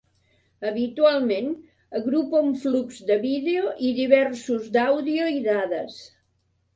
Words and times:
Habitualment, 0.67 1.49
agrupa 1.99 2.41
un 2.45 2.49
flux 2.63 2.97
de 3.09 3.17
vídeo 3.25 3.73
i 3.89 3.91
diversos 3.99 4.65
d'àudio 4.77 5.29
i 5.35 5.43
dades. 5.49 6.01